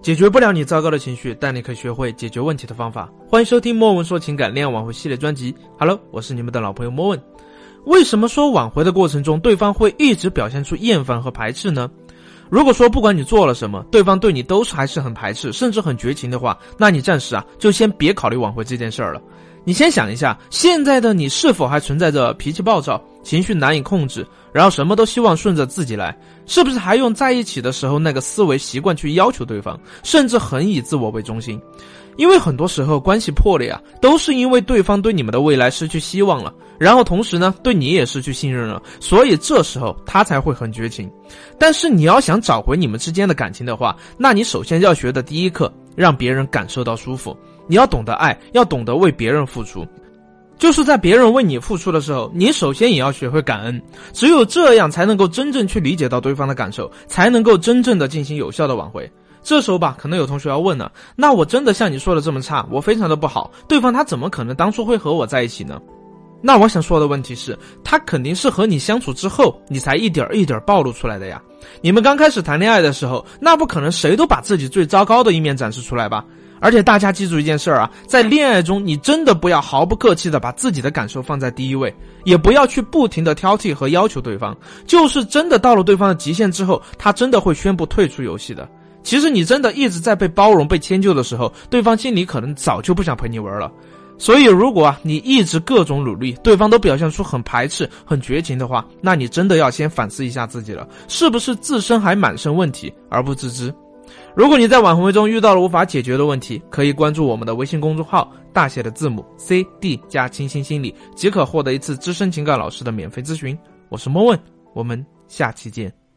[0.00, 3.10] 解决不了你糟糕的情绪，但你可以学会解决问题的方法。
[3.28, 5.54] 欢迎收听莫文说情感恋爱挽回系列专辑。
[5.76, 7.20] Hello，我是你们的老朋友莫文。
[7.84, 11.90] 为什么说挽回的过程中，对方会一直表现出厌烦和排斥呢？
[12.48, 19.20] 如果说不管你做了什么，对方对你都是还是很排斥，甚至很绝情的话，那你暂时啊就先别考虑挽回这件事儿了。
[19.64, 24.26] 你先想一下，现在的你是否还存在着脾气暴躁、情绪难以控制？
[24.58, 26.12] 然后什么都希望顺着自己来，
[26.44, 31.62] 是不是还用在一起的时候那个思维习惯去要求对方，甚至很以自我为中心？
[32.16, 41.08] 因为很多时候关系破裂啊，都是因为对方对你们的未来失去希望了，然后同时呢对你也失去信任了，所以这时候他才会很绝情。
[41.56, 47.36] 但是你要想找回你们之间的感情的话，那你首先要学的第一课，让别人感受到舒服。
[47.68, 49.86] 你要懂得爱，要懂得为别人付出。
[50.58, 53.80] 就是在别人为你付出的时候，你首先也要学会感恩。
[54.12, 59.10] 只有这样，才能够真正去理解到对方的感受，才能够真正的进行有效的挽回。
[59.40, 62.66] 这时候吧，可能有同学要问了：那我真的像你说的这么差？
[62.70, 65.80] 我非常的不好，对方他怎么可能当初会和我在一起呢？
[66.42, 71.40] 那我想说的问题是，他肯定是和你相处之后，你才一点儿一点儿暴露出来的呀。
[71.80, 76.24] 你们刚开始谈恋爱的时候，那不可能谁都把自己最糟糕的一面展示出来吧？
[76.60, 84.56] 而且大家记住一件事儿啊，在恋爱中，你真的不要毫不客气的把自己的感受放在第一位，也不要去不停的挑剔和要求对方。
[84.86, 88.68] 就是真的到了对方的极限之后，他真的会宣布退出游戏的。
[89.02, 93.70] 其实你真的一直在被包容、被迁就的时候，对方心里可能早就不想陪你玩了。
[94.20, 103.72] 所以，如果你一直各种努力，对方都表现出很排斥、很绝情的话，那你真的要先反思一下自己了，是不是自身还满身问题而不自知？
[104.34, 113.58] 如果你在挽回中遇到了无法解决的问题，可以关注我们的微信公众号，大写的字母 C D 加清新心理，即可获得一次资深情感老师的免费咨询。
[113.88, 114.38] 我是莫问，
[114.74, 116.07] 我们下期见。